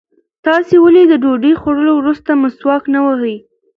تاسې 0.45 0.75
ولې 0.85 1.03
د 1.07 1.13
ډوډۍ 1.23 1.53
خوړلو 1.61 1.93
وروسته 1.97 2.31
مسواک 2.41 2.83
نه 2.93 2.99
وهئ؟ 3.05 3.35